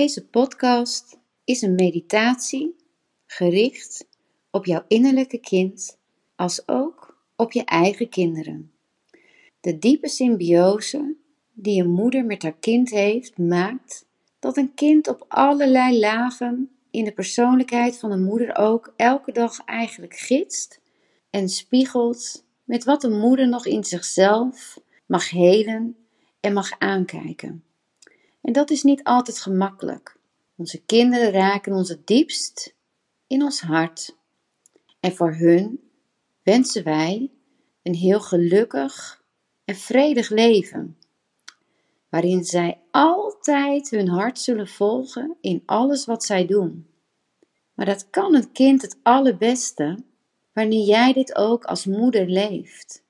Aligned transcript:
Deze 0.00 0.26
podcast 0.26 1.18
is 1.44 1.62
een 1.62 1.74
meditatie 1.74 2.76
gericht 3.26 4.08
op 4.50 4.66
jouw 4.66 4.84
innerlijke 4.88 5.38
kind, 5.38 5.98
als 6.36 6.68
ook 6.68 7.18
op 7.36 7.52
je 7.52 7.64
eigen 7.64 8.08
kinderen. 8.08 8.72
De 9.60 9.78
diepe 9.78 10.08
symbiose 10.08 11.16
die 11.52 11.82
een 11.82 11.90
moeder 11.90 12.24
met 12.24 12.42
haar 12.42 12.56
kind 12.60 12.90
heeft, 12.90 13.38
maakt 13.38 14.06
dat 14.38 14.56
een 14.56 14.74
kind 14.74 15.08
op 15.08 15.24
allerlei 15.28 15.98
lagen 15.98 16.70
in 16.90 17.04
de 17.04 17.12
persoonlijkheid 17.12 17.98
van 17.98 18.10
een 18.10 18.24
moeder 18.24 18.56
ook 18.56 18.92
elke 18.96 19.32
dag 19.32 19.64
eigenlijk 19.64 20.16
gidst 20.16 20.80
en 21.30 21.48
spiegelt 21.48 22.44
met 22.64 22.84
wat 22.84 23.04
een 23.04 23.18
moeder 23.18 23.48
nog 23.48 23.66
in 23.66 23.84
zichzelf 23.84 24.80
mag 25.06 25.30
helen 25.30 25.96
en 26.40 26.52
mag 26.52 26.78
aankijken. 26.78 27.64
En 28.40 28.52
dat 28.52 28.70
is 28.70 28.82
niet 28.82 29.04
altijd 29.04 29.38
gemakkelijk. 29.38 30.16
Onze 30.56 30.82
kinderen 30.84 31.30
raken 31.30 31.72
ons 31.72 31.88
het 31.88 32.06
diepst 32.06 32.74
in 33.26 33.42
ons 33.42 33.60
hart. 33.60 34.16
En 35.00 35.12
voor 35.12 35.34
hun 35.34 35.90
wensen 36.42 36.84
wij 36.84 37.30
een 37.82 37.94
heel 37.94 38.20
gelukkig 38.20 39.22
en 39.64 39.74
vredig 39.74 40.30
leven, 40.30 40.96
waarin 42.08 42.44
zij 42.44 42.80
altijd 42.90 43.90
hun 43.90 44.08
hart 44.08 44.38
zullen 44.38 44.68
volgen 44.68 45.36
in 45.40 45.62
alles 45.66 46.04
wat 46.04 46.24
zij 46.24 46.46
doen. 46.46 46.86
Maar 47.74 47.86
dat 47.86 48.10
kan 48.10 48.34
het 48.34 48.52
kind 48.52 48.82
het 48.82 48.98
allerbeste 49.02 50.04
wanneer 50.52 50.84
jij 50.84 51.12
dit 51.12 51.36
ook 51.36 51.64
als 51.64 51.86
moeder 51.86 52.26
leeft. 52.26 53.04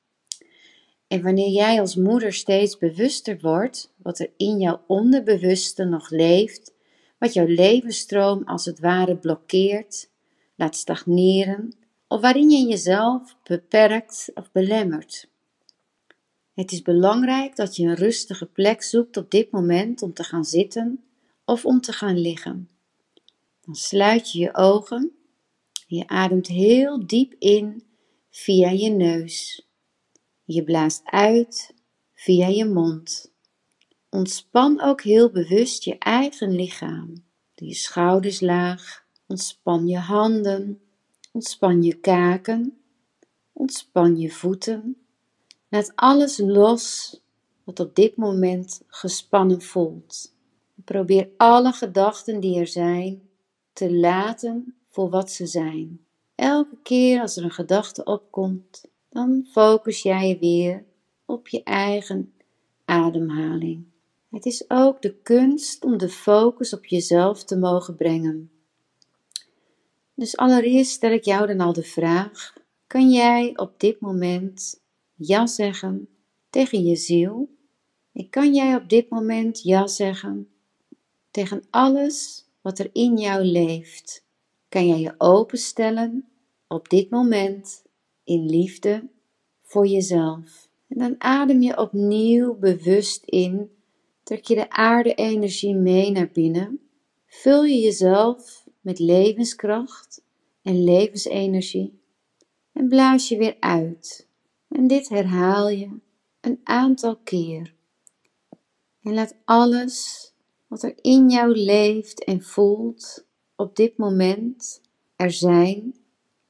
En 1.10 1.22
wanneer 1.22 1.50
jij 1.50 1.80
als 1.80 1.96
moeder 1.96 2.32
steeds 2.32 2.78
bewuster 2.78 3.38
wordt 3.40 3.92
wat 3.96 4.18
er 4.18 4.30
in 4.36 4.58
jouw 4.58 4.84
onderbewuste 4.86 5.84
nog 5.84 6.10
leeft, 6.10 6.74
wat 7.18 7.32
jouw 7.32 7.46
levensstroom 7.46 8.42
als 8.44 8.64
het 8.64 8.80
ware 8.80 9.16
blokkeert, 9.16 10.10
laat 10.54 10.76
stagneren 10.76 11.74
of 12.08 12.20
waarin 12.20 12.50
je 12.50 12.68
jezelf 12.68 13.36
beperkt 13.42 14.30
of 14.34 14.52
belemmert. 14.52 15.28
Het 16.54 16.72
is 16.72 16.82
belangrijk 16.82 17.56
dat 17.56 17.76
je 17.76 17.86
een 17.86 17.94
rustige 17.94 18.46
plek 18.46 18.82
zoekt 18.82 19.16
op 19.16 19.30
dit 19.30 19.50
moment 19.50 20.02
om 20.02 20.12
te 20.12 20.24
gaan 20.24 20.44
zitten 20.44 21.04
of 21.44 21.64
om 21.64 21.80
te 21.80 21.92
gaan 21.92 22.18
liggen. 22.18 22.68
Dan 23.60 23.74
sluit 23.74 24.32
je 24.32 24.38
je 24.38 24.54
ogen 24.54 25.12
en 25.88 25.96
je 25.96 26.06
ademt 26.06 26.46
heel 26.46 27.06
diep 27.06 27.34
in 27.38 27.82
via 28.30 28.70
je 28.70 28.90
neus. 28.90 29.68
Je 30.52 30.64
blaast 30.64 31.02
uit 31.04 31.74
via 32.14 32.46
je 32.46 32.64
mond. 32.64 33.32
Ontspan 34.08 34.80
ook 34.80 35.02
heel 35.02 35.30
bewust 35.30 35.84
je 35.84 35.98
eigen 35.98 36.50
lichaam. 36.50 37.24
Doe 37.54 37.68
je 37.68 37.74
schouders 37.74 38.40
laag. 38.40 39.04
Ontspan 39.26 39.86
je 39.86 39.98
handen. 39.98 40.80
Ontspan 41.32 41.82
je 41.82 41.94
kaken. 41.94 42.80
Ontspan 43.52 44.16
je 44.16 44.30
voeten. 44.30 44.96
Laat 45.68 45.92
alles 45.94 46.38
los 46.38 47.16
wat 47.64 47.80
op 47.80 47.94
dit 47.94 48.16
moment 48.16 48.82
gespannen 48.86 49.62
voelt. 49.62 50.34
Probeer 50.84 51.28
alle 51.36 51.72
gedachten 51.72 52.40
die 52.40 52.58
er 52.58 52.66
zijn 52.66 53.22
te 53.72 53.92
laten 53.94 54.74
voor 54.88 55.10
wat 55.10 55.30
ze 55.30 55.46
zijn. 55.46 56.00
Elke 56.34 56.76
keer 56.82 57.20
als 57.20 57.36
er 57.36 57.44
een 57.44 57.50
gedachte 57.50 58.04
opkomt, 58.04 58.90
dan 59.10 59.46
focus 59.50 60.02
jij 60.02 60.28
je 60.28 60.38
weer 60.38 60.84
op 61.24 61.48
je 61.48 61.62
eigen 61.62 62.32
ademhaling. 62.84 63.84
Het 64.30 64.46
is 64.46 64.64
ook 64.68 65.02
de 65.02 65.14
kunst 65.22 65.84
om 65.84 65.98
de 65.98 66.08
focus 66.08 66.72
op 66.72 66.86
jezelf 66.86 67.44
te 67.44 67.56
mogen 67.58 67.96
brengen. 67.96 68.50
Dus 70.14 70.36
allereerst 70.36 70.90
stel 70.90 71.10
ik 71.10 71.24
jou 71.24 71.46
dan 71.46 71.60
al 71.60 71.72
de 71.72 71.82
vraag: 71.82 72.54
kan 72.86 73.10
jij 73.10 73.52
op 73.56 73.80
dit 73.80 74.00
moment 74.00 74.80
ja 75.14 75.46
zeggen 75.46 76.08
tegen 76.50 76.84
je 76.84 76.96
ziel? 76.96 77.58
En 78.12 78.28
kan 78.30 78.54
jij 78.54 78.74
op 78.74 78.88
dit 78.88 79.08
moment 79.08 79.62
ja 79.62 79.86
zeggen 79.86 80.48
tegen 81.30 81.62
alles 81.70 82.44
wat 82.60 82.78
er 82.78 82.90
in 82.92 83.16
jou 83.16 83.44
leeft? 83.44 84.24
Kan 84.68 84.88
jij 84.88 85.00
je 85.00 85.14
openstellen 85.18 86.28
op 86.68 86.88
dit 86.88 87.10
moment 87.10 87.82
in 88.30 88.46
liefde 88.46 89.08
voor 89.62 89.86
jezelf. 89.86 90.68
En 90.88 90.98
dan 90.98 91.14
adem 91.18 91.62
je 91.62 91.78
opnieuw 91.78 92.54
bewust 92.54 93.24
in. 93.24 93.70
Trek 94.22 94.44
je 94.44 94.54
de 94.54 94.70
aarde-energie 94.70 95.74
mee 95.74 96.10
naar 96.10 96.30
binnen. 96.32 96.80
Vul 97.26 97.64
je 97.64 97.78
jezelf 97.78 98.66
met 98.80 98.98
levenskracht 98.98 100.22
en 100.62 100.84
levensenergie. 100.84 102.00
En 102.72 102.88
blaas 102.88 103.28
je 103.28 103.36
weer 103.36 103.56
uit. 103.60 104.28
En 104.68 104.86
dit 104.86 105.08
herhaal 105.08 105.68
je 105.68 105.98
een 106.40 106.60
aantal 106.64 107.16
keer. 107.16 107.74
En 109.02 109.14
laat 109.14 109.36
alles 109.44 110.32
wat 110.66 110.82
er 110.82 110.94
in 111.00 111.28
jou 111.28 111.54
leeft 111.54 112.24
en 112.24 112.42
voelt 112.42 113.26
op 113.56 113.76
dit 113.76 113.96
moment 113.96 114.80
er 115.16 115.30
zijn. 115.30 115.94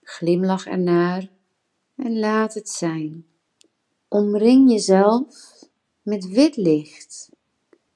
Glimlach 0.03 0.67
ernaar 0.67 1.31
en 2.03 2.19
laat 2.19 2.55
het 2.55 2.69
zijn. 2.69 3.27
Omring 4.09 4.71
jezelf 4.71 5.65
met 6.03 6.29
wit 6.29 6.57
licht. 6.57 7.31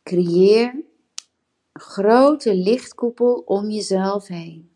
Creëer 0.02 0.74
een 1.72 1.80
grote 1.80 2.54
lichtkoepel 2.54 3.42
om 3.46 3.70
jezelf 3.70 4.26
heen. 4.26 4.70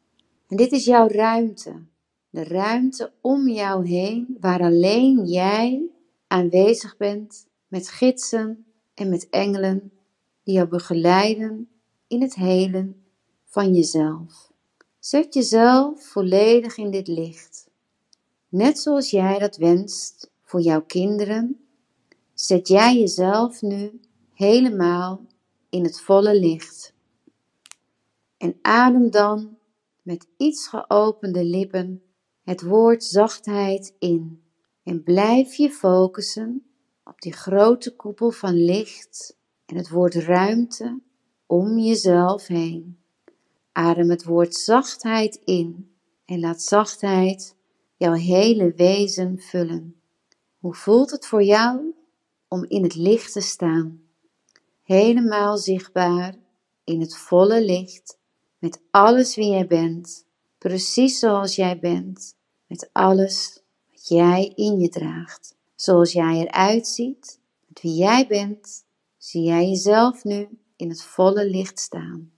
En 0.49 0.57
dit 0.57 0.73
is 0.73 0.85
jouw 0.85 1.09
ruimte. 1.09 1.83
De 2.31 2.45
ruimte 2.45 3.13
om 3.21 3.49
jou 3.49 3.87
heen 3.87 4.37
waar 4.41 4.61
alleen 4.61 5.25
jij 5.25 5.83
aanwezig 6.27 6.97
bent 6.97 7.47
met 7.69 7.89
gidsen 7.89 8.67
en 8.95 9.09
met 9.09 9.29
engelen 9.31 9.93
die 10.43 10.55
jou 10.55 10.69
begeleiden 10.69 11.69
in 12.07 12.23
het 12.23 12.35
helen 12.35 13.03
van 13.45 13.75
jezelf. 13.75 14.53
Zet 14.99 15.35
jezelf 15.35 16.07
volledig 16.07 16.77
in 16.77 16.91
dit 16.91 17.09
licht. 17.09 17.68
Net 18.49 18.79
zoals 18.79 19.11
jij 19.11 19.39
dat 19.39 19.57
wenst 19.57 20.31
voor 20.43 20.61
jouw 20.61 20.83
kinderen, 20.83 21.61
zet 22.35 22.69
jij 22.69 22.99
jezelf 22.99 23.63
nu 23.63 24.01
helemaal 24.35 25.27
in 25.71 25.85
het 25.85 26.01
volle 26.01 26.41
licht. 26.41 26.95
En 28.37 28.59
adem 28.63 29.11
dan 29.11 29.59
met 30.03 30.27
iets 30.37 30.69
geopende 30.69 31.45
lippen 31.45 32.03
het 32.43 32.63
woord 32.63 33.05
zachtheid 33.05 33.95
in. 33.99 34.43
En 34.83 35.03
blijf 35.03 35.55
je 35.55 35.71
focussen 35.71 36.67
op 37.05 37.21
die 37.21 37.33
grote 37.33 37.97
koepel 37.97 38.31
van 38.31 38.65
licht 38.65 39.37
en 39.67 39.77
het 39.77 39.89
woord 39.89 40.15
ruimte 40.15 41.01
om 41.47 41.79
jezelf 41.79 42.47
heen. 42.47 42.99
Adem 43.73 44.11
het 44.11 44.25
woord 44.25 44.55
zachtheid 44.55 45.41
in 45.45 45.97
en 46.25 46.41
laat 46.41 46.63
zachtheid 46.63 47.57
jouw 47.99 48.13
hele 48.13 48.73
wezen 48.73 49.39
vullen. 49.39 50.01
Hoe 50.59 50.75
voelt 50.75 51.11
het 51.11 51.27
voor 51.27 51.43
jou 51.43 51.95
om 52.49 52.65
in 52.69 52.83
het 52.83 52.95
licht 52.95 53.33
te 53.33 53.41
staan? 53.41 54.03
Helemaal 54.83 55.57
zichtbaar 55.57 56.35
in 56.85 57.01
het 57.01 57.17
volle 57.17 57.65
licht, 57.65 58.19
met 58.59 58.81
alles 58.91 59.37
wie 59.37 59.51
jij 59.51 59.67
bent, 59.67 60.27
precies 60.59 61.19
zoals 61.19 61.57
jij 61.57 61.79
bent, 61.79 62.37
met 62.67 62.91
alles 62.93 63.63
wat 63.91 64.09
jij 64.09 64.53
in 64.55 64.79
je 64.79 64.89
draagt. 64.89 65.57
Zoals 65.75 66.13
jij 66.13 66.41
eruit 66.41 66.87
ziet, 66.87 67.41
met 67.67 67.81
wie 67.81 67.95
jij 67.95 68.27
bent, 68.27 68.85
zie 69.17 69.43
jij 69.43 69.69
jezelf 69.69 70.25
nu 70.25 70.49
in 70.77 70.89
het 70.89 71.03
volle 71.03 71.47
licht 71.47 71.79
staan. 71.79 72.33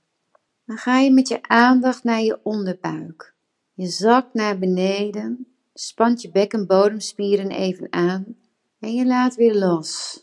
Dan 0.64 0.76
ga 0.76 0.98
je 0.98 1.10
met 1.10 1.28
je 1.28 1.42
aandacht 1.42 2.04
naar 2.04 2.22
je 2.22 2.40
onderbuik. 2.42 3.34
Je 3.72 3.86
zakt 3.86 4.34
naar 4.34 4.58
beneden 4.58 5.49
spant 5.74 6.22
je 6.22 6.30
bek- 6.30 6.52
en 6.52 6.66
bodemspieren 6.66 7.50
even 7.50 7.92
aan 7.92 8.36
en 8.78 8.94
je 8.94 9.06
laat 9.06 9.34
weer 9.34 9.54
los. 9.54 10.20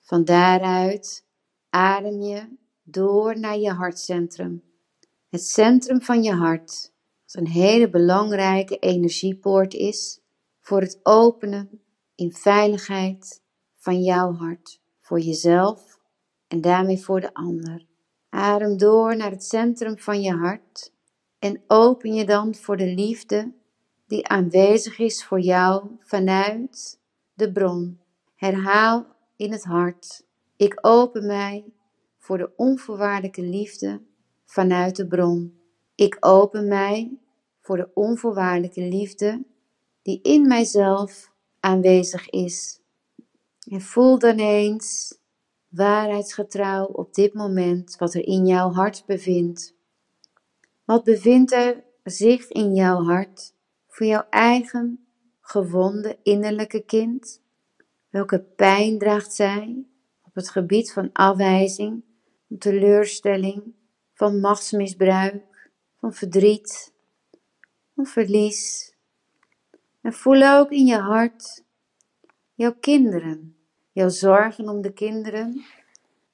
Van 0.00 0.24
daaruit 0.24 1.26
adem 1.70 2.20
je 2.20 2.56
door 2.82 3.38
naar 3.38 3.58
je 3.58 3.70
hartcentrum. 3.70 4.62
Het 5.28 5.42
centrum 5.42 6.02
van 6.02 6.22
je 6.22 6.32
hart, 6.32 6.92
wat 7.26 7.34
een 7.34 7.48
hele 7.48 7.90
belangrijke 7.90 8.78
energiepoort 8.78 9.74
is 9.74 10.20
voor 10.60 10.80
het 10.80 11.00
openen 11.02 11.82
in 12.14 12.32
veiligheid 12.32 13.42
van 13.76 14.02
jouw 14.02 14.32
hart, 14.32 14.80
voor 15.00 15.20
jezelf 15.20 15.98
en 16.46 16.60
daarmee 16.60 16.98
voor 16.98 17.20
de 17.20 17.34
ander. 17.34 17.86
Adem 18.28 18.76
door 18.76 19.16
naar 19.16 19.30
het 19.30 19.44
centrum 19.44 19.98
van 19.98 20.20
je 20.20 20.32
hart 20.32 20.92
en 21.38 21.62
open 21.66 22.14
je 22.14 22.24
dan 22.24 22.54
voor 22.54 22.76
de 22.76 22.94
liefde 22.94 23.52
die 24.08 24.28
aanwezig 24.28 24.98
is 24.98 25.24
voor 25.24 25.40
jou 25.40 25.88
vanuit 26.00 26.98
de 27.34 27.52
bron. 27.52 28.00
Herhaal 28.34 29.06
in 29.36 29.52
het 29.52 29.64
hart. 29.64 30.26
Ik 30.56 30.78
open 30.80 31.26
mij 31.26 31.64
voor 32.18 32.38
de 32.38 32.50
onvoorwaardelijke 32.56 33.42
liefde 33.42 34.00
vanuit 34.44 34.96
de 34.96 35.06
bron. 35.06 35.58
Ik 35.94 36.16
open 36.20 36.68
mij 36.68 37.18
voor 37.60 37.76
de 37.76 37.90
onvoorwaardelijke 37.94 38.80
liefde 38.80 39.44
die 40.02 40.22
in 40.22 40.46
mijzelf 40.46 41.32
aanwezig 41.60 42.30
is. 42.30 42.80
En 43.70 43.80
voel 43.80 44.18
dan 44.18 44.36
eens 44.36 45.18
waarheidsgetrouw 45.68 46.84
op 46.84 47.14
dit 47.14 47.34
moment 47.34 47.96
wat 47.96 48.14
er 48.14 48.26
in 48.26 48.46
jouw 48.46 48.70
hart 48.70 49.02
bevindt. 49.06 49.74
Wat 50.84 51.04
bevindt 51.04 51.52
er 51.52 51.84
zich 52.04 52.48
in 52.48 52.74
jouw 52.74 53.02
hart 53.02 53.56
voor 53.98 54.06
jouw 54.06 54.26
eigen 54.30 55.06
gewonde 55.40 56.18
innerlijke 56.22 56.80
kind? 56.84 57.42
Welke 58.08 58.40
pijn 58.40 58.98
draagt 58.98 59.34
zij 59.34 59.84
op 60.22 60.34
het 60.34 60.50
gebied 60.50 60.92
van 60.92 61.10
afwijzing, 61.12 62.02
teleurstelling, 62.58 63.74
van 64.14 64.40
machtsmisbruik, 64.40 65.70
van 65.96 66.12
verdriet, 66.14 66.92
van 67.94 68.06
verlies? 68.06 68.92
En 70.00 70.12
voel 70.12 70.42
ook 70.42 70.70
in 70.70 70.86
je 70.86 70.98
hart 70.98 71.64
jouw 72.54 72.74
kinderen, 72.80 73.56
jouw 73.92 74.08
zorgen 74.08 74.68
om 74.68 74.80
de 74.82 74.92
kinderen, 74.92 75.64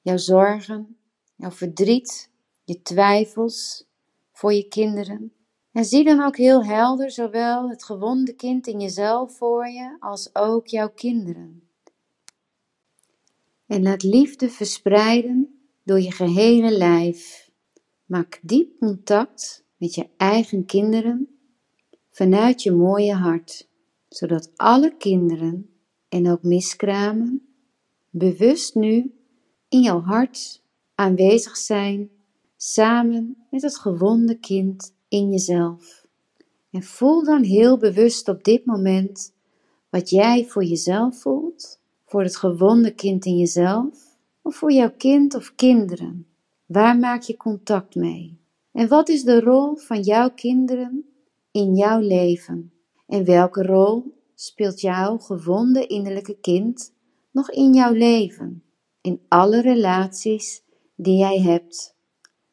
jouw 0.00 0.16
zorgen, 0.16 0.96
jouw 1.37 1.50
verdriet, 1.50 2.31
je 2.64 2.82
twijfels 2.82 3.87
voor 4.32 4.52
je 4.52 4.69
kinderen. 4.69 5.32
En 5.75 5.85
zie 5.85 6.05
dan 6.05 6.23
ook 6.23 6.37
heel 6.37 6.65
helder 6.65 7.11
zowel 7.11 7.69
het 7.69 7.85
gewonde 7.85 8.35
kind 8.35 8.67
in 8.67 8.81
jezelf 8.81 9.37
voor 9.37 9.69
je 9.69 9.97
als 10.00 10.35
ook 10.35 10.67
jouw 10.67 10.91
kinderen. 10.91 11.69
En 13.67 13.82
laat 13.82 14.03
liefde 14.03 14.50
verspreiden 14.50 15.59
door 15.85 16.00
je 16.00 16.11
gehele 16.11 16.71
lijf. 16.71 17.50
Maak 18.05 18.41
diep 18.43 18.79
contact 18.79 19.65
met 19.76 19.94
je 19.94 20.09
eigen 20.17 20.65
kinderen 20.65 21.29
vanuit 22.11 22.62
je 22.62 22.73
mooie 22.73 23.15
hart, 23.15 23.69
zodat 24.09 24.53
alle 24.56 24.97
kinderen 24.97 25.71
en 26.09 26.31
ook 26.31 26.43
miskramen 26.43 27.47
bewust 28.11 28.75
nu 28.75 29.15
in 29.69 29.81
jouw 29.81 30.00
hart 30.00 30.62
aanwezig 30.94 31.56
zijn, 31.56 32.11
samen 32.56 33.47
met 33.50 33.62
het 33.62 33.79
gewonde 33.79 34.38
kind 34.38 34.94
in 35.14 35.31
jezelf. 35.31 36.06
En 36.70 36.82
voel 36.82 37.25
dan 37.25 37.43
heel 37.43 37.78
bewust 37.78 38.28
op 38.28 38.44
dit 38.44 38.66
moment 38.66 39.32
wat 39.90 40.11
jij 40.11 40.44
voor 40.44 40.64
jezelf 40.64 41.20
voelt, 41.20 41.81
voor 42.05 42.22
het 42.22 42.37
gewonde 42.37 42.94
kind 42.94 43.25
in 43.25 43.38
jezelf, 43.38 44.16
of 44.43 44.56
voor 44.56 44.72
jouw 44.72 44.93
kind 44.96 45.34
of 45.34 45.55
kinderen. 45.55 46.26
Waar 46.66 46.99
maak 46.99 47.22
je 47.22 47.37
contact 47.37 47.94
mee? 47.94 48.38
En 48.72 48.88
wat 48.88 49.08
is 49.08 49.22
de 49.22 49.40
rol 49.40 49.76
van 49.76 50.00
jouw 50.00 50.31
kinderen 50.31 51.05
in 51.50 51.75
jouw 51.75 52.00
leven? 52.00 52.72
En 53.06 53.25
welke 53.25 53.62
rol 53.62 54.14
speelt 54.34 54.81
jouw 54.81 55.19
gewonde 55.19 55.87
innerlijke 55.87 56.37
kind 56.40 56.93
nog 57.31 57.50
in 57.50 57.75
jouw 57.75 57.93
leven? 57.93 58.62
In 59.00 59.20
alle 59.28 59.61
relaties 59.61 60.62
die 60.94 61.19
jij 61.19 61.40
hebt. 61.40 61.96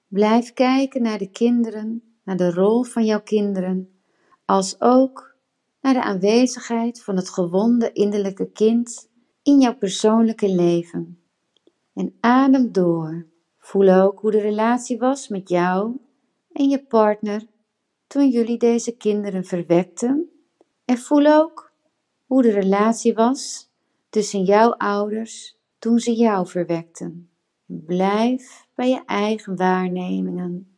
Blijf 0.07 0.53
kijken 0.53 1.01
naar 1.01 1.17
de 1.17 1.29
kinderen, 1.29 2.10
naar 2.23 2.37
de 2.37 2.51
rol 2.51 2.83
van 2.83 3.05
jouw 3.05 3.21
kinderen, 3.21 4.01
als 4.45 4.75
ook 4.81 5.35
naar 5.81 5.93
de 5.93 6.03
aanwezigheid 6.03 7.03
van 7.03 7.15
het 7.15 7.29
gewonde 7.29 7.91
innerlijke 7.91 8.51
kind 8.51 9.09
in 9.43 9.59
jouw 9.59 9.75
persoonlijke 9.75 10.49
leven. 10.49 11.21
En 11.93 12.17
adem 12.19 12.71
door. 12.71 13.25
Voel 13.57 13.89
ook 13.89 14.19
hoe 14.19 14.31
de 14.31 14.39
relatie 14.39 14.97
was 14.97 15.27
met 15.27 15.49
jou 15.49 15.97
en 16.51 16.69
je 16.69 16.85
partner 16.85 17.47
toen 18.07 18.29
jullie 18.29 18.57
deze 18.57 18.97
kinderen 18.97 19.45
verwekten. 19.45 20.29
En 20.85 20.97
voel 20.97 21.25
ook 21.25 21.71
hoe 22.25 22.41
de 22.41 22.51
relatie 22.51 23.13
was 23.13 23.69
tussen 24.09 24.43
jouw 24.43 24.71
ouders 24.71 25.57
toen 25.79 25.99
ze 25.99 26.13
jou 26.13 26.47
verwekten. 26.47 27.29
Blijf 27.65 28.67
bij 28.75 28.89
je 28.89 29.05
eigen 29.05 29.55
waarnemingen. 29.55 30.70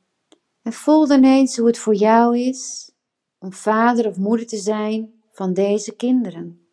En 0.63 0.73
voel 0.73 1.07
dan 1.07 1.23
eens 1.23 1.57
hoe 1.57 1.67
het 1.67 1.77
voor 1.77 1.95
jou 1.95 2.37
is 2.37 2.91
om 3.39 3.53
vader 3.53 4.07
of 4.07 4.17
moeder 4.17 4.47
te 4.47 4.57
zijn 4.57 5.23
van 5.31 5.53
deze 5.53 5.95
kinderen. 5.95 6.67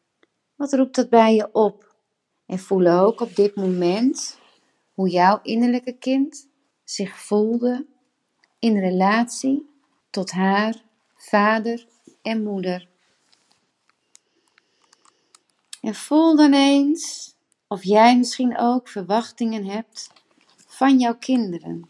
Wat 0.55 0.73
roept 0.73 0.95
dat 0.95 1.09
bij 1.09 1.35
je 1.35 1.49
op? 1.53 1.95
En 2.47 2.59
voel 2.59 2.87
ook 2.87 3.21
op 3.21 3.37
dit 3.37 3.55
moment 3.55 4.39
hoe 4.95 5.09
jouw 5.09 5.41
innerlijke 5.43 5.93
kind 5.93 6.49
zich 6.85 7.19
voelde 7.19 7.87
in 8.59 8.79
relatie 8.79 9.71
tot 10.11 10.31
haar 10.31 10.83
vader 11.17 11.87
en 12.23 12.43
moeder. 12.43 12.89
En 15.81 15.95
voel 15.95 16.37
dan 16.37 16.53
eens 16.53 17.35
of 17.69 17.85
jij 17.85 18.19
misschien 18.19 18.59
ook 18.59 18.89
verwachtingen 18.89 19.65
hebt 19.65 20.13
van 20.67 20.99
jouw 20.99 21.17
kinderen. 21.17 21.90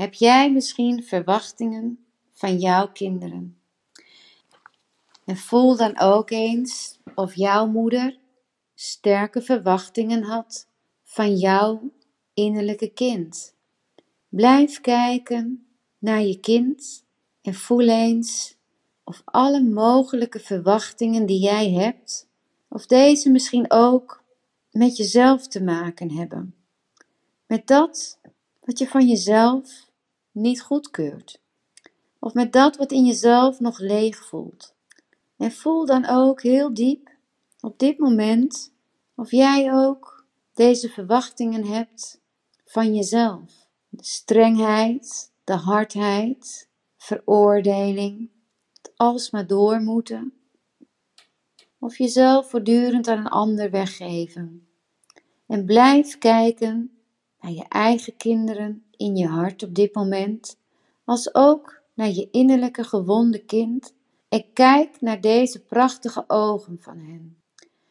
Heb 0.00 0.14
jij 0.14 0.52
misschien 0.52 1.04
verwachtingen 1.04 2.04
van 2.32 2.58
jouw 2.58 2.92
kinderen? 2.92 3.60
En 5.24 5.36
voel 5.36 5.76
dan 5.76 5.98
ook 5.98 6.30
eens 6.30 6.98
of 7.14 7.34
jouw 7.34 7.66
moeder 7.66 8.18
sterke 8.74 9.42
verwachtingen 9.42 10.22
had 10.22 10.68
van 11.02 11.36
jouw 11.36 11.92
innerlijke 12.34 12.88
kind. 12.88 13.54
Blijf 14.28 14.80
kijken 14.80 15.66
naar 15.98 16.22
je 16.22 16.40
kind 16.40 17.04
en 17.42 17.54
voel 17.54 17.88
eens 17.88 18.56
of 19.04 19.22
alle 19.24 19.62
mogelijke 19.62 20.40
verwachtingen 20.40 21.26
die 21.26 21.40
jij 21.40 21.70
hebt, 21.70 22.28
of 22.68 22.86
deze 22.86 23.30
misschien 23.30 23.70
ook 23.70 24.24
met 24.70 24.96
jezelf 24.96 25.48
te 25.48 25.62
maken 25.62 26.10
hebben. 26.10 26.54
Met 27.46 27.66
dat 27.66 28.18
wat 28.60 28.78
je 28.78 28.88
van 28.88 29.08
jezelf 29.08 29.88
niet 30.32 30.62
goedkeurt. 30.62 31.40
Of 32.18 32.34
met 32.34 32.52
dat 32.52 32.76
wat 32.76 32.92
in 32.92 33.04
jezelf 33.04 33.60
nog 33.60 33.78
leeg 33.78 34.26
voelt. 34.26 34.74
En 35.36 35.52
voel 35.52 35.86
dan 35.86 36.06
ook 36.06 36.42
heel 36.42 36.74
diep 36.74 37.10
op 37.60 37.78
dit 37.78 37.98
moment 37.98 38.72
of 39.14 39.30
jij 39.30 39.72
ook 39.72 40.26
deze 40.54 40.88
verwachtingen 40.88 41.64
hebt 41.64 42.20
van 42.64 42.94
jezelf. 42.94 43.68
De 43.88 44.04
strengheid, 44.04 45.32
de 45.44 45.52
hardheid, 45.52 46.68
veroordeling, 46.96 48.30
het 48.72 48.92
alsmaar 48.96 49.46
door 49.46 49.80
moeten. 49.80 50.34
Of 51.78 51.98
jezelf 51.98 52.50
voortdurend 52.50 53.08
aan 53.08 53.18
een 53.18 53.26
ander 53.26 53.70
weggeven. 53.70 54.68
En 55.46 55.64
blijf 55.64 56.18
kijken 56.18 56.98
naar 57.40 57.52
je 57.52 57.64
eigen 57.68 58.16
kinderen 58.16 58.84
in 59.00 59.16
je 59.16 59.26
hart 59.26 59.62
op 59.62 59.74
dit 59.74 59.94
moment, 59.94 60.58
als 61.04 61.34
ook 61.34 61.82
naar 61.94 62.10
je 62.10 62.28
innerlijke 62.30 62.84
gewonde 62.84 63.44
kind. 63.44 63.94
En 64.28 64.52
kijk 64.52 65.00
naar 65.00 65.20
deze 65.20 65.64
prachtige 65.64 66.24
ogen 66.26 66.78
van 66.80 66.98
hen. 66.98 67.36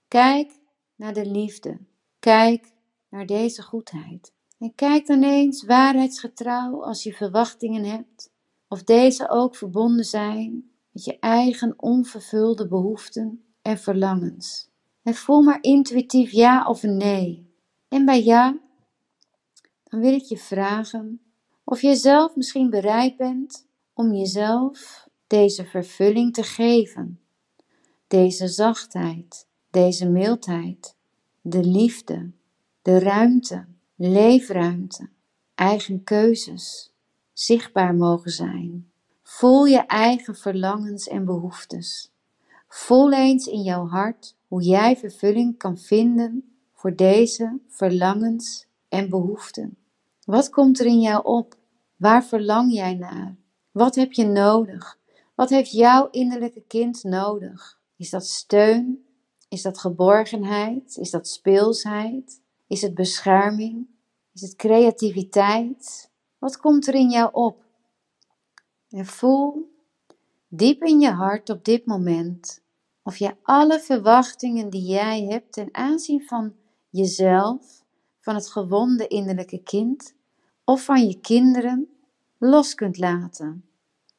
Kijk 0.08 0.52
naar 0.96 1.14
de 1.14 1.26
liefde. 1.26 1.78
Kijk 2.20 2.72
naar 3.10 3.26
deze 3.26 3.62
goedheid. 3.62 4.34
En 4.60 4.76
kijk 4.76 5.08
dan 5.08 5.24
eens 5.24 5.66
waarheidsgetrouw 5.66 6.84
als 6.84 7.04
je 7.04 7.14
verwachtingen 7.14 7.84
hebt, 7.84 8.32
of 8.68 8.84
deze 8.84 9.30
ook 9.30 9.56
verbonden 9.56 10.06
zijn 10.06 10.72
met 10.92 11.04
je 11.04 11.20
eigen 11.20 11.74
onvervulde 11.78 12.68
behoeften 12.68 13.44
en 13.62 13.78
verlangens. 13.78 14.70
En 15.04 15.14
voel 15.14 15.42
maar 15.42 15.58
intuïtief 15.62 16.32
ja 16.32 16.68
of 16.68 16.84
nee. 16.84 17.48
En 17.88 18.06
bij 18.06 18.24
ja, 18.24 18.60
dan 19.90 20.00
wil 20.00 20.14
ik 20.14 20.24
je 20.24 20.38
vragen 20.38 21.22
of 21.64 21.82
je 21.82 21.96
zelf 21.96 22.36
misschien 22.36 22.70
bereid 22.70 23.18
bent 23.18 23.68
om 23.94 24.14
jezelf 24.14 25.08
deze 25.28 25.66
vervulling 25.66 26.34
te 26.34 26.44
geven. 26.44 27.20
Deze 28.08 28.48
zachtheid, 28.48 29.48
deze 29.70 30.10
mildheid, 30.10 30.96
de 31.42 31.64
liefde, 31.64 32.32
de 32.82 33.00
ruimte, 33.00 33.66
leefruimte, 33.96 35.10
eigen 35.56 36.04
keuzes, 36.04 36.94
zichtbaar 37.34 37.96
mogen 37.96 38.32
zijn. 38.32 38.92
Voel 39.24 39.66
je 39.66 39.80
eigen 39.80 40.36
verlangens 40.36 41.08
en 41.08 41.26
behoeftes. 41.26 42.12
Voel 42.68 43.14
eens 43.14 43.48
in 43.48 43.62
jouw 43.62 43.88
hart 43.88 44.36
hoe 44.48 44.62
jij 44.62 44.98
vervulling 44.98 45.58
kan 45.58 45.78
vinden 45.78 46.56
voor 46.74 46.96
deze 46.96 47.60
verlangens 47.68 48.68
en 48.90 49.10
behoeften. 49.10 49.78
Wat 50.26 50.50
komt 50.50 50.80
er 50.80 50.86
in 50.86 51.02
jou 51.02 51.26
op? 51.26 51.56
Waar 51.96 52.24
verlang 52.24 52.74
jij 52.74 52.94
naar? 52.94 53.36
Wat 53.72 53.96
heb 53.96 54.12
je 54.12 54.26
nodig? 54.26 55.00
Wat 55.36 55.50
heeft 55.50 55.72
jouw 55.72 56.10
innerlijke 56.10 56.64
kind 56.68 57.04
nodig? 57.04 57.80
Is 57.96 58.10
dat 58.10 58.28
steun? 58.28 59.06
Is 59.50 59.62
dat 59.62 59.80
geborgenheid? 59.80 60.98
Is 60.98 61.10
dat 61.10 61.28
speelsheid? 61.28 62.42
Is 62.68 62.82
het 62.82 62.94
bescherming? 62.94 63.88
Is 64.34 64.42
het 64.42 64.56
creativiteit? 64.56 66.12
Wat 66.38 66.58
komt 66.58 66.88
er 66.88 66.94
in 66.94 67.10
jou 67.10 67.30
op? 67.32 67.64
En 68.90 69.06
voel 69.06 69.72
diep 70.48 70.84
in 70.84 71.00
je 71.00 71.12
hart 71.12 71.50
op 71.50 71.66
dit 71.66 71.86
moment 71.86 72.62
of 73.04 73.18
je 73.18 73.36
alle 73.44 73.80
verwachtingen 73.80 74.70
die 74.70 74.86
jij 74.86 75.24
hebt 75.24 75.52
ten 75.52 75.70
aanzien 75.72 76.24
van 76.24 76.54
jezelf, 76.90 77.84
van 78.20 78.36
het 78.36 78.50
gewonde 78.50 79.08
innerlijke 79.08 79.64
kind 79.64 80.16
of 80.64 80.84
van 80.84 81.08
je 81.08 81.20
kinderen 81.20 81.90
los 82.38 82.76
kunt 82.76 82.98
laten. 82.98 83.66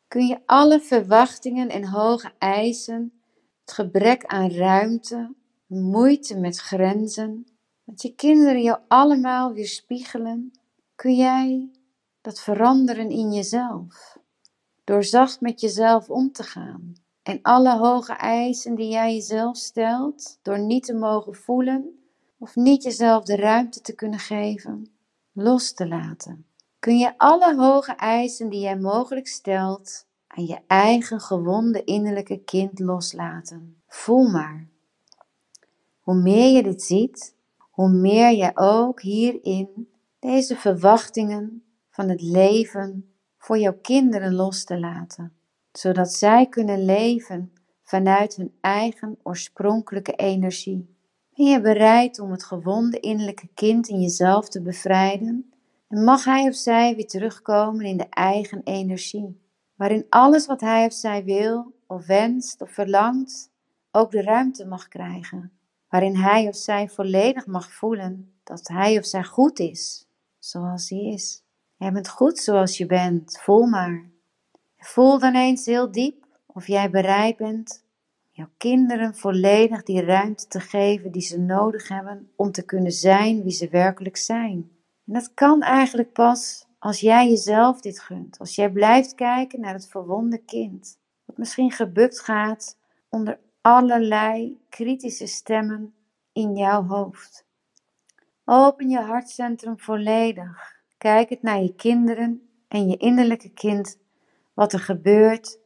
Kun 0.08 0.26
je 0.26 0.40
alle 0.46 0.80
verwachtingen 0.80 1.68
en 1.68 1.84
hoge 1.84 2.32
eisen, 2.38 3.12
het 3.60 3.72
gebrek 3.72 4.24
aan 4.24 4.50
ruimte, 4.50 5.34
moeite 5.66 6.38
met 6.38 6.58
grenzen, 6.58 7.46
dat 7.84 8.02
je 8.02 8.14
kinderen 8.14 8.62
jou 8.62 8.78
allemaal 8.88 9.52
weerspiegelen, 9.52 10.52
kun 10.94 11.14
jij 11.14 11.70
dat 12.20 12.40
veranderen 12.40 13.10
in 13.10 13.32
jezelf. 13.32 14.18
Door 14.84 15.04
zacht 15.04 15.40
met 15.40 15.60
jezelf 15.60 16.10
om 16.10 16.32
te 16.32 16.42
gaan. 16.42 16.92
En 17.22 17.38
alle 17.42 17.78
hoge 17.78 18.12
eisen 18.12 18.74
die 18.74 18.88
jij 18.88 19.14
jezelf 19.14 19.56
stelt, 19.56 20.38
door 20.42 20.58
niet 20.58 20.84
te 20.84 20.94
mogen 20.94 21.34
voelen 21.34 21.99
of 22.40 22.56
niet 22.56 22.82
jezelf 22.82 23.24
de 23.24 23.36
ruimte 23.36 23.80
te 23.80 23.94
kunnen 23.94 24.18
geven, 24.18 24.92
los 25.32 25.72
te 25.72 25.88
laten. 25.88 26.46
Kun 26.78 26.98
je 26.98 27.18
alle 27.18 27.56
hoge 27.56 27.92
eisen 27.92 28.48
die 28.48 28.60
jij 28.60 28.78
mogelijk 28.78 29.26
stelt 29.26 30.06
aan 30.26 30.46
je 30.46 30.58
eigen 30.66 31.20
gewonde 31.20 31.84
innerlijke 31.84 32.44
kind 32.44 32.78
loslaten. 32.78 33.82
Voel 33.86 34.30
maar. 34.30 34.68
Hoe 36.00 36.14
meer 36.14 36.56
je 36.56 36.62
dit 36.62 36.82
ziet, 36.82 37.34
hoe 37.70 37.88
meer 37.88 38.32
jij 38.36 38.50
ook 38.54 39.00
hierin 39.00 39.88
deze 40.18 40.56
verwachtingen 40.56 41.64
van 41.90 42.08
het 42.08 42.22
leven 42.22 43.14
voor 43.38 43.58
jouw 43.58 43.78
kinderen 43.82 44.34
los 44.34 44.64
te 44.64 44.78
laten, 44.78 45.32
zodat 45.72 46.12
zij 46.12 46.46
kunnen 46.46 46.84
leven 46.84 47.52
vanuit 47.82 48.36
hun 48.36 48.54
eigen 48.60 49.18
oorspronkelijke 49.22 50.12
energie. 50.12 50.98
Ben 51.36 51.46
je 51.46 51.60
bereid 51.60 52.18
om 52.18 52.30
het 52.30 52.44
gewonde 52.44 53.00
innerlijke 53.00 53.48
kind 53.54 53.88
in 53.88 54.00
jezelf 54.00 54.48
te 54.48 54.62
bevrijden? 54.62 55.52
En 55.88 56.04
mag 56.04 56.24
hij 56.24 56.48
of 56.48 56.54
zij 56.54 56.94
weer 56.94 57.06
terugkomen 57.06 57.84
in 57.84 57.96
de 57.96 58.06
eigen 58.08 58.60
energie, 58.64 59.40
waarin 59.74 60.06
alles 60.08 60.46
wat 60.46 60.60
hij 60.60 60.86
of 60.86 60.92
zij 60.92 61.24
wil, 61.24 61.74
of 61.86 62.06
wenst, 62.06 62.60
of 62.60 62.70
verlangt, 62.70 63.50
ook 63.90 64.10
de 64.10 64.22
ruimte 64.22 64.66
mag 64.66 64.88
krijgen, 64.88 65.52
waarin 65.88 66.16
hij 66.16 66.48
of 66.48 66.56
zij 66.56 66.88
volledig 66.88 67.46
mag 67.46 67.72
voelen 67.72 68.34
dat 68.44 68.68
hij 68.68 68.98
of 68.98 69.04
zij 69.04 69.24
goed 69.24 69.58
is, 69.58 70.06
zoals 70.38 70.88
hij 70.88 70.98
is. 70.98 71.42
Jij 71.76 71.92
bent 71.92 72.08
goed 72.08 72.38
zoals 72.38 72.76
je 72.76 72.86
bent, 72.86 73.40
voel 73.40 73.66
maar. 73.66 74.10
Voel 74.76 75.18
dan 75.18 75.34
eens 75.34 75.66
heel 75.66 75.92
diep 75.92 76.26
of 76.46 76.66
jij 76.66 76.90
bereid 76.90 77.36
bent 77.36 77.84
jouw 78.40 78.50
kinderen 78.56 79.14
volledig 79.14 79.82
die 79.82 80.04
ruimte 80.04 80.46
te 80.46 80.60
geven 80.60 81.12
die 81.12 81.22
ze 81.22 81.40
nodig 81.40 81.88
hebben 81.88 82.30
om 82.36 82.52
te 82.52 82.64
kunnen 82.64 82.92
zijn 82.92 83.42
wie 83.42 83.52
ze 83.52 83.68
werkelijk 83.68 84.16
zijn. 84.16 84.70
En 85.06 85.12
dat 85.12 85.34
kan 85.34 85.62
eigenlijk 85.62 86.12
pas 86.12 86.66
als 86.78 87.00
jij 87.00 87.28
jezelf 87.28 87.80
dit 87.80 88.00
gunt, 88.00 88.38
als 88.38 88.54
jij 88.54 88.70
blijft 88.70 89.14
kijken 89.14 89.60
naar 89.60 89.74
het 89.74 89.88
verwonde 89.88 90.38
kind, 90.38 90.98
wat 91.24 91.36
misschien 91.36 91.70
gebukt 91.70 92.20
gaat 92.20 92.78
onder 93.08 93.38
allerlei 93.60 94.60
kritische 94.68 95.26
stemmen 95.26 95.94
in 96.32 96.56
jouw 96.56 96.84
hoofd. 96.84 97.46
Open 98.44 98.88
je 98.88 98.98
hartcentrum 98.98 99.78
volledig. 99.78 100.78
Kijk 100.98 101.28
het 101.28 101.42
naar 101.42 101.62
je 101.62 101.74
kinderen 101.74 102.48
en 102.68 102.88
je 102.88 102.96
innerlijke 102.96 103.50
kind, 103.50 103.98
wat 104.54 104.72
er 104.72 104.80
gebeurt 104.80 105.58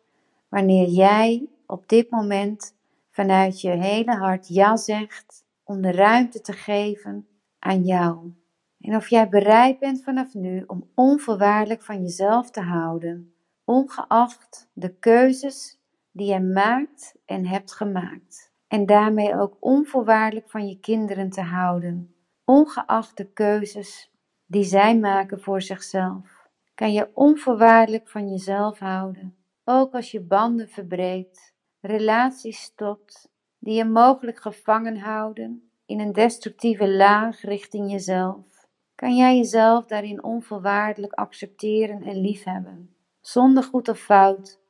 wanneer 0.49 0.89
jij 0.89 1.49
op 1.67 1.89
dit 1.89 2.11
moment 2.11 2.77
vanuit 3.11 3.61
je 3.61 3.71
hele 3.71 4.13
hart 4.13 4.49
ja 4.49 4.77
zegt 4.77 5.45
om 5.65 5.83
de 5.83 5.93
ruimte 5.93 6.41
te 6.41 6.53
geven 6.53 7.29
aan 7.59 7.83
jou. 7.83 8.33
En 8.81 8.97
of 8.97 9.09
jij 9.09 9.29
bereid 9.29 9.79
bent 9.79 10.03
vanaf 10.03 10.35
nu 10.35 10.65
om 10.67 10.91
onvoorwaardelijk 10.95 11.83
van 11.83 12.03
jezelf 12.03 12.51
te 12.51 12.61
houden, 12.61 13.35
ongeacht 13.65 14.71
de 14.73 14.95
keuzes 14.95 15.79
die 16.13 16.33
je 16.33 16.41
maakt 16.41 17.15
en 17.25 17.47
hebt 17.47 17.73
gemaakt. 17.73 18.53
En 18.69 18.87
daarmee 18.87 19.39
ook 19.39 19.57
onvoorwaardelijk 19.61 20.51
van 20.51 20.69
je 20.69 20.81
kinderen 20.81 21.31
te 21.31 21.41
houden, 21.41 22.15
ongeacht 22.45 23.17
de 23.17 23.33
keuzes 23.33 24.13
die 24.47 24.65
zij 24.65 24.99
maken 24.99 25.41
voor 25.41 25.63
zichzelf. 25.63 26.49
Kan 26.75 26.93
je 26.93 27.11
onvoorwaardelijk 27.15 28.09
van 28.09 28.31
jezelf 28.31 28.79
houden, 28.79 29.37
ook 29.65 29.95
als 29.95 30.11
je 30.11 30.21
banden 30.21 30.69
verbreekt, 30.69 31.54
relaties 31.87 32.63
stopt, 32.63 33.29
die 33.59 33.75
je 33.75 33.85
mogelijk 33.85 34.41
gevangen 34.41 34.97
houden 34.97 35.71
in 35.87 36.01
een 36.01 36.13
destructieve 36.13 36.91
laag 36.91 37.41
richting 37.41 37.91
jezelf. 37.91 38.69
Kan 38.95 39.17
jij 39.17 39.37
jezelf 39.37 39.87
daarin 39.87 40.23
onvoorwaardelijk 40.23 41.13
accepteren 41.13 42.03
en 42.03 42.21
liefhebben, 42.21 42.95
zonder 43.21 43.63
goed 43.63 43.89
of 43.89 43.99
fout, 43.99 44.61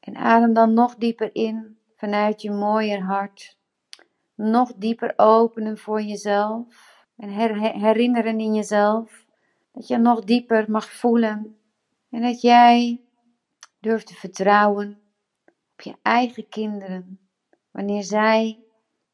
en 0.00 0.16
adem 0.16 0.52
dan 0.52 0.72
nog 0.72 0.96
dieper 0.96 1.34
in 1.34 1.78
vanuit 1.96 2.42
je 2.42 2.50
mooier 2.50 3.02
hart. 3.02 3.58
Nog 4.34 4.72
dieper 4.76 5.12
openen 5.16 5.78
voor 5.78 6.02
jezelf 6.02 7.04
en 7.16 7.28
herinneren 7.78 8.40
in 8.40 8.54
jezelf 8.54 9.26
dat 9.72 9.86
je 9.86 9.96
nog 9.96 10.24
dieper 10.24 10.70
mag 10.70 10.92
voelen 10.92 11.56
en 12.10 12.22
dat 12.22 12.40
jij 12.40 13.00
durft 13.80 14.06
te 14.06 14.14
vertrouwen 14.14 14.98
je 15.84 15.96
eigen 16.02 16.48
kinderen 16.48 17.18
wanneer 17.70 18.02
zij 18.02 18.58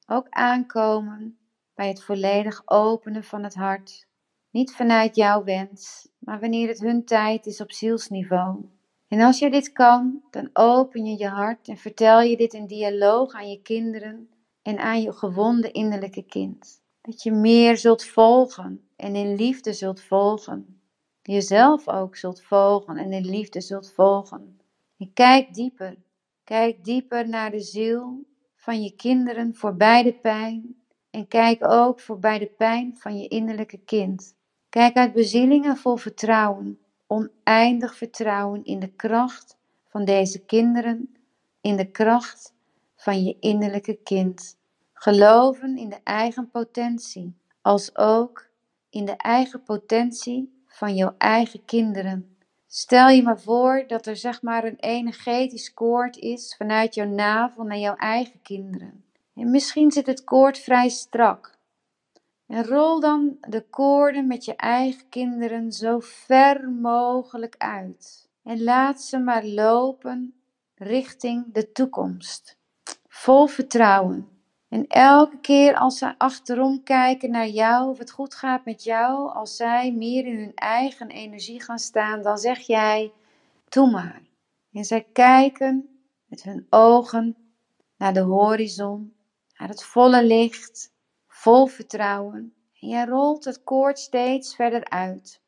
ook 0.06 0.26
aankomen 0.30 1.38
bij 1.74 1.88
het 1.88 2.02
volledig 2.02 2.62
openen 2.64 3.24
van 3.24 3.42
het 3.42 3.54
hart. 3.54 4.06
Niet 4.50 4.72
vanuit 4.72 5.16
jouw 5.16 5.44
wens, 5.44 6.08
maar 6.18 6.40
wanneer 6.40 6.68
het 6.68 6.80
hun 6.80 7.04
tijd 7.04 7.46
is 7.46 7.60
op 7.60 7.72
zielsniveau. 7.72 8.64
En 9.08 9.20
als 9.20 9.38
je 9.38 9.50
dit 9.50 9.72
kan, 9.72 10.22
dan 10.30 10.50
open 10.52 11.04
je 11.04 11.18
je 11.18 11.28
hart 11.28 11.68
en 11.68 11.76
vertel 11.76 12.20
je 12.20 12.36
dit 12.36 12.52
in 12.52 12.66
dialoog 12.66 13.32
aan 13.32 13.50
je 13.50 13.62
kinderen 13.62 14.28
en 14.62 14.78
aan 14.78 15.02
je 15.02 15.12
gewonde 15.12 15.70
innerlijke 15.70 16.22
kind. 16.22 16.82
Dat 17.02 17.22
je 17.22 17.32
meer 17.32 17.76
zult 17.76 18.04
volgen 18.04 18.88
en 18.96 19.16
in 19.16 19.34
liefde 19.34 19.72
zult 19.72 20.00
volgen. 20.00 20.80
Jezelf 21.22 21.88
ook 21.88 22.16
zult 22.16 22.42
volgen 22.42 22.96
en 22.96 23.12
in 23.12 23.24
liefde 23.24 23.60
zult 23.60 23.92
volgen. 23.92 24.60
En 24.98 25.12
kijk 25.12 25.54
dieper. 25.54 25.96
Kijk 26.50 26.84
dieper 26.84 27.28
naar 27.28 27.50
de 27.50 27.60
ziel 27.60 28.26
van 28.56 28.82
je 28.82 28.94
kinderen 28.94 29.54
voorbij 29.54 30.02
de 30.02 30.12
pijn. 30.12 30.76
En 31.10 31.28
kijk 31.28 31.64
ook 31.66 32.00
voorbij 32.00 32.38
de 32.38 32.46
pijn 32.46 32.96
van 32.96 33.18
je 33.18 33.28
innerlijke 33.28 33.78
kind. 33.78 34.34
Kijk 34.68 34.96
uit 34.96 35.12
bezielingen 35.12 35.76
vol 35.76 35.96
vertrouwen, 35.96 36.78
oneindig 37.06 37.96
vertrouwen 37.96 38.64
in 38.64 38.78
de 38.78 38.88
kracht 38.88 39.56
van 39.88 40.04
deze 40.04 40.44
kinderen, 40.44 41.16
in 41.60 41.76
de 41.76 41.90
kracht 41.90 42.54
van 42.96 43.24
je 43.24 43.36
innerlijke 43.40 43.98
kind. 44.02 44.58
Geloven 44.92 45.76
in 45.76 45.88
de 45.88 46.00
eigen 46.04 46.50
potentie, 46.50 47.34
als 47.60 47.96
ook 47.96 48.48
in 48.88 49.04
de 49.04 49.16
eigen 49.16 49.62
potentie 49.62 50.62
van 50.66 50.94
jouw 50.94 51.14
eigen 51.18 51.64
kinderen. 51.64 52.36
Stel 52.72 53.08
je 53.08 53.22
maar 53.22 53.40
voor 53.40 53.84
dat 53.86 54.06
er 54.06 54.16
zeg 54.16 54.42
maar 54.42 54.64
een 54.64 54.78
energetisch 54.78 55.74
koord 55.74 56.16
is 56.16 56.54
vanuit 56.56 56.94
jouw 56.94 57.06
navel 57.06 57.64
naar 57.64 57.78
jouw 57.78 57.96
eigen 57.96 58.42
kinderen. 58.42 59.04
En 59.34 59.50
misschien 59.50 59.90
zit 59.90 60.06
het 60.06 60.24
koord 60.24 60.58
vrij 60.58 60.88
strak. 60.88 61.58
En 62.46 62.64
rol 62.64 63.00
dan 63.00 63.36
de 63.48 63.64
koorden 63.70 64.26
met 64.26 64.44
je 64.44 64.56
eigen 64.56 65.08
kinderen 65.08 65.72
zo 65.72 65.98
ver 66.00 66.68
mogelijk 66.70 67.54
uit. 67.58 68.28
En 68.42 68.62
laat 68.62 69.02
ze 69.02 69.18
maar 69.18 69.44
lopen 69.44 70.34
richting 70.74 71.52
de 71.52 71.72
toekomst. 71.72 72.56
Vol 73.08 73.46
vertrouwen. 73.46 74.28
En 74.70 74.86
elke 74.86 75.38
keer 75.38 75.74
als 75.76 75.98
zij 75.98 76.14
achterom 76.18 76.82
kijken 76.82 77.30
naar 77.30 77.48
jou, 77.48 77.90
of 77.90 77.98
het 77.98 78.10
goed 78.10 78.34
gaat 78.34 78.64
met 78.64 78.84
jou, 78.84 79.34
als 79.34 79.56
zij 79.56 79.92
meer 79.92 80.26
in 80.26 80.38
hun 80.38 80.54
eigen 80.54 81.08
energie 81.08 81.62
gaan 81.62 81.78
staan, 81.78 82.22
dan 82.22 82.38
zeg 82.38 82.58
jij: 82.58 83.12
Doe 83.68 83.90
maar. 83.90 84.22
En 84.72 84.84
zij 84.84 85.06
kijken 85.12 85.88
met 86.26 86.42
hun 86.42 86.66
ogen 86.68 87.36
naar 87.96 88.12
de 88.12 88.20
horizon, 88.20 89.14
naar 89.58 89.68
het 89.68 89.82
volle 89.82 90.24
licht, 90.24 90.92
vol 91.28 91.66
vertrouwen. 91.66 92.54
En 92.80 92.88
jij 92.88 93.04
rolt 93.04 93.44
het 93.44 93.64
koord 93.64 93.98
steeds 93.98 94.54
verder 94.54 94.84
uit. 94.84 95.40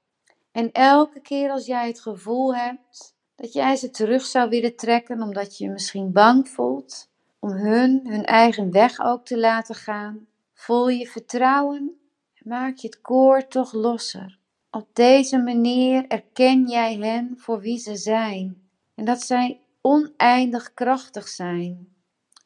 En 0.52 0.72
elke 0.72 1.20
keer 1.20 1.50
als 1.50 1.66
jij 1.66 1.86
het 1.86 2.00
gevoel 2.00 2.54
hebt 2.54 3.14
dat 3.34 3.52
jij 3.52 3.76
ze 3.76 3.90
terug 3.90 4.24
zou 4.24 4.48
willen 4.48 4.76
trekken 4.76 5.22
omdat 5.22 5.58
je 5.58 5.64
je 5.64 5.70
misschien 5.70 6.12
bang 6.12 6.48
voelt, 6.48 7.10
om 7.42 7.50
hun 7.50 8.00
hun 8.04 8.24
eigen 8.24 8.70
weg 8.70 9.00
ook 9.00 9.24
te 9.24 9.38
laten 9.38 9.74
gaan. 9.74 10.26
Voel 10.54 10.88
je 10.88 11.06
vertrouwen 11.06 11.96
Maak 12.44 12.76
je 12.76 12.86
het 12.86 13.00
koord 13.00 13.50
toch 13.50 13.72
losser. 13.72 14.38
Op 14.70 14.88
deze 14.92 15.38
manier 15.38 16.06
erken 16.06 16.68
jij 16.68 16.96
hen 16.96 17.34
voor 17.38 17.60
wie 17.60 17.78
ze 17.78 17.96
zijn 17.96 18.68
en 18.94 19.04
dat 19.04 19.22
zij 19.22 19.60
oneindig 19.80 20.74
krachtig 20.74 21.28
zijn. 21.28 21.88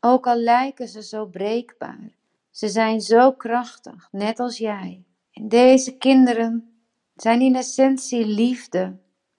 Ook 0.01 0.27
al 0.27 0.37
lijken 0.37 0.89
ze 0.89 1.03
zo 1.03 1.27
breekbaar. 1.27 2.15
Ze 2.51 2.69
zijn 2.69 3.01
zo 3.01 3.33
krachtig, 3.33 4.09
net 4.11 4.41
als 4.41 4.59
jij. 4.59 5.05
En 5.33 5.49
deze 5.49 5.97
kinderen 5.97 6.81
zijn 7.15 7.41
in 7.41 7.57
essentie 7.57 8.27
liefde 8.27 8.97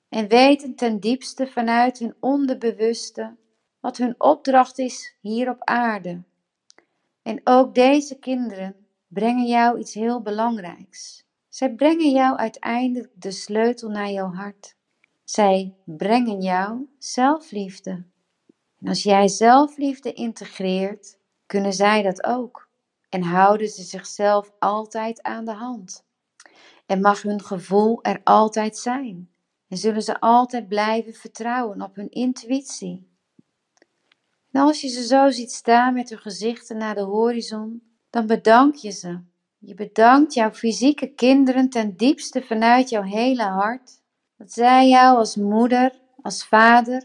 en 0.10 0.28
weten 0.28 0.76
ten 0.76 1.00
diepste 1.00 1.48
vanuit 1.48 2.00
hun 2.00 2.16
onderbewuste 2.20 3.36
wat 3.79 3.98
hun 3.98 4.15
opdracht 4.17 4.77
is 4.77 5.15
hier 5.22 5.50
op 5.50 5.63
aarde. 5.63 6.24
En 7.22 7.41
ook 7.43 7.75
deze 7.75 8.19
kinderen 8.19 8.75
brengen 9.07 9.46
jou 9.46 9.79
iets 9.79 9.93
heel 9.93 10.22
belangrijks. 10.22 11.25
Zij 11.50 11.74
brengen 11.74 12.12
jou 12.12 12.38
uiteindelijk 12.38 13.12
de 13.13 13.31
sleutel 13.31 13.89
naar 13.89 14.10
jouw 14.10 14.34
hart. 14.34 14.75
Zij 15.24 15.75
brengen 15.86 16.41
jou 16.41 16.89
zelfliefde. 16.98 18.05
En 18.79 18.88
als 18.88 19.03
jij 19.03 19.27
zelfliefde 19.27 20.13
integreert, 20.13 21.17
kunnen 21.46 21.74
zij 21.74 22.01
dat 22.01 22.24
ook. 22.24 22.69
En 23.10 23.22
houden 23.22 23.67
ze 23.67 23.84
zichzelf 23.84 24.51
altijd 24.60 25.22
aan 25.24 25.46
de 25.46 25.53
hand. 25.53 26.05
En 26.86 27.01
mag 27.01 27.22
hun 27.22 27.41
gevoel 27.41 28.03
er 28.03 28.22
altijd 28.24 28.77
zijn. 28.77 29.29
En 29.67 29.77
zullen 29.77 30.01
ze 30.01 30.19
altijd 30.19 30.67
blijven 30.67 31.13
vertrouwen 31.13 31.81
op 31.81 31.96
hun 31.96 32.10
intuïtie. 32.10 33.07
En 34.58 34.64
als 34.64 34.82
je 34.82 34.88
ze 34.88 35.04
zo 35.06 35.30
ziet 35.30 35.52
staan 35.52 35.94
met 35.94 36.10
hun 36.10 36.20
gezichten 36.20 36.78
naar 36.78 36.96
de 36.96 37.02
horizon, 37.02 37.82
dan 38.10 38.28
bedank 38.28 38.76
je 38.76 38.92
ze. 38.92 39.20
Je 39.58 39.74
bedankt 39.74 40.34
jouw 40.34 40.52
fysieke 40.52 41.08
kinderen 41.08 41.70
ten 41.70 41.98
diepste 41.98 42.42
vanuit 42.42 42.90
jouw 42.90 43.02
hele 43.02 43.44
hart, 43.44 44.02
dat 44.38 44.52
zij 44.52 44.88
jou 44.88 45.18
als 45.18 45.36
moeder, 45.36 46.00
als 46.22 46.46
vader 46.46 47.04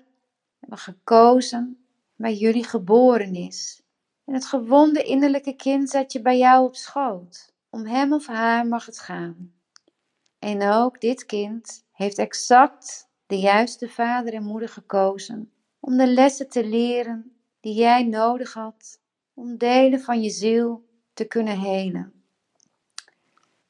hebben 0.59 0.78
gekozen, 0.78 1.85
bij 2.16 2.35
jullie 2.35 2.64
geboren 2.64 3.35
is. 3.35 3.82
En 4.25 4.35
het 4.35 4.47
gewonde 4.47 5.02
innerlijke 5.02 5.56
kind 5.56 5.90
zet 5.90 6.12
je 6.12 6.21
bij 6.21 6.38
jou 6.38 6.64
op 6.64 6.76
schoot. 6.76 7.54
Om 7.71 7.87
hem 7.87 8.12
of 8.12 8.26
haar 8.26 8.66
mag 8.66 8.87
het 8.87 8.99
gaan. 8.99 9.52
En 10.38 10.62
ook 10.62 11.00
dit 11.00 11.26
kind 11.26 11.85
heeft 11.92 12.18
exact 12.18 13.09
de 13.26 13.38
juiste 13.38 13.88
vader 13.88 14.35
en 14.35 14.44
moeder 14.44 14.68
gekozen 14.68 15.52
om 15.80 15.97
de 15.97 16.06
lessen 16.06 16.49
te 16.49 16.66
leren 16.66 17.32
die 17.62 17.75
jij 17.75 18.02
nodig 18.02 18.52
had 18.52 19.00
om 19.35 19.57
delen 19.57 20.00
van 20.00 20.23
je 20.23 20.31
ziel 20.31 20.85
te 21.12 21.25
kunnen 21.25 21.59
helen. 21.59 22.25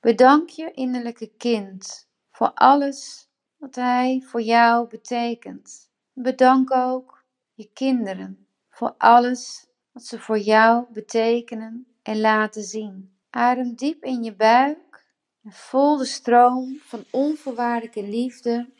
Bedank 0.01 0.49
je 0.49 0.71
innerlijke 0.71 1.31
kind 1.37 2.09
voor 2.31 2.53
alles 2.55 3.29
wat 3.57 3.75
hij 3.75 4.23
voor 4.27 4.43
jou 4.43 4.89
betekent. 4.89 5.91
Bedank 6.13 6.71
ook 6.71 7.25
je 7.55 7.71
kinderen 7.73 8.47
voor 8.69 8.95
alles 8.99 9.67
wat 9.93 10.05
ze 10.05 10.19
voor 10.19 10.39
jou 10.39 10.85
betekenen 10.93 11.87
en 12.03 12.21
laten 12.21 12.63
zien. 12.63 13.17
Adem 13.31 13.75
diep 13.75 14.05
in 14.05 14.23
je 14.23 14.35
buik 14.35 15.05
en 15.43 15.53
voel 15.53 15.97
de 15.97 16.05
stroom 16.05 16.79
van 16.83 17.05
onvoorwaardelijke 17.11 18.03
liefde 18.03 18.71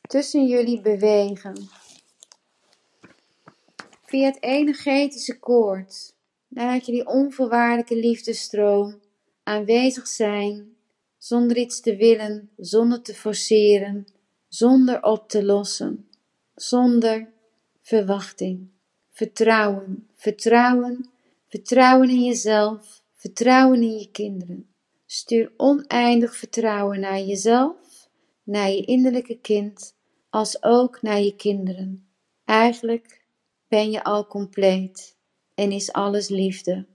tussen 0.00 0.46
jullie 0.46 0.80
bewegen. 0.80 1.68
Via 4.12 4.26
het 4.26 4.42
energetische 4.42 5.38
koord 5.38 6.14
laat 6.48 6.86
je 6.86 6.92
die 6.92 7.06
onvoorwaardelijke 7.06 7.96
liefdestroom 7.96 9.00
aanwezig 9.42 10.06
zijn, 10.06 10.76
zonder 11.18 11.56
iets 11.56 11.80
te 11.80 11.96
willen, 11.96 12.50
zonder 12.56 13.02
te 13.02 13.14
forceren, 13.14 14.06
zonder 14.48 15.02
op 15.02 15.28
te 15.28 15.44
lossen, 15.44 16.08
zonder 16.54 17.32
verwachting. 17.82 18.68
Vertrouwen, 19.10 20.08
vertrouwen, 20.14 21.10
vertrouwen 21.48 22.08
in 22.08 22.24
jezelf, 22.24 23.02
vertrouwen 23.14 23.82
in 23.82 23.98
je 23.98 24.10
kinderen. 24.10 24.68
Stuur 25.06 25.52
oneindig 25.56 26.36
vertrouwen 26.36 27.00
naar 27.00 27.20
jezelf, 27.20 28.08
naar 28.42 28.70
je 28.70 28.84
innerlijke 28.84 29.38
kind, 29.38 29.94
als 30.30 30.62
ook 30.62 31.02
naar 31.02 31.20
je 31.20 31.36
kinderen. 31.36 32.08
Eigenlijk 32.44 33.21
ben 33.72 33.90
je 33.90 34.04
al 34.04 34.26
compleet 34.26 35.16
en 35.54 35.72
is 35.72 35.92
alles 35.92 36.28
liefde. 36.28 36.86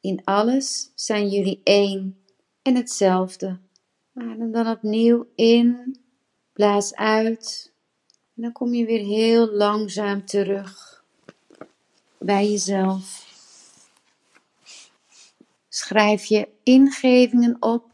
In 0.00 0.20
alles 0.24 0.92
zijn 0.94 1.28
jullie 1.28 1.60
één 1.64 2.18
en 2.62 2.74
hetzelfde. 2.74 3.58
Adem 4.14 4.52
dan 4.52 4.68
opnieuw 4.68 5.26
in, 5.34 5.98
blaas 6.52 6.94
uit. 6.94 7.72
En 8.34 8.42
dan 8.42 8.52
kom 8.52 8.74
je 8.74 8.84
weer 8.84 9.04
heel 9.04 9.52
langzaam 9.52 10.24
terug 10.24 11.04
bij 12.18 12.50
jezelf. 12.50 13.34
Schrijf 15.68 16.24
je 16.24 16.48
ingevingen 16.62 17.56
op 17.60 17.84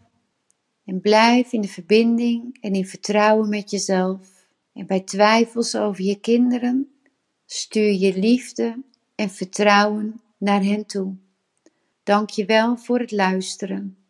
en 0.84 1.00
blijf 1.00 1.52
in 1.52 1.60
de 1.60 1.68
verbinding 1.68 2.58
en 2.60 2.74
in 2.74 2.86
vertrouwen 2.86 3.48
met 3.48 3.70
jezelf. 3.70 4.46
En 4.72 4.86
bij 4.86 5.00
twijfels 5.00 5.76
over 5.76 6.04
je 6.04 6.20
kinderen 6.20 6.91
stuur 7.52 7.92
je 7.92 8.18
liefde 8.18 8.82
en 9.14 9.30
vertrouwen 9.30 10.20
naar 10.38 10.62
hen 10.62 10.86
toe. 10.86 11.16
Dank 12.02 12.30
je 12.30 12.44
wel 12.44 12.76
voor 12.76 12.98
het 12.98 13.10
luisteren. 13.10 14.01